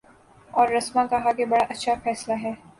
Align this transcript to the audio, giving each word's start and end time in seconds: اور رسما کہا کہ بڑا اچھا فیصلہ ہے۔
اور 0.51 0.67
رسما 0.69 1.05
کہا 1.05 1.31
کہ 1.31 1.45
بڑا 1.45 1.63
اچھا 1.69 1.93
فیصلہ 2.03 2.33
ہے۔ 2.43 2.53